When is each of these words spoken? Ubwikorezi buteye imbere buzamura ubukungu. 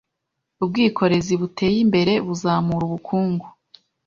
Ubwikorezi 0.63 1.33
buteye 1.41 1.77
imbere 1.85 2.13
buzamura 2.27 2.83
ubukungu. 2.87 3.47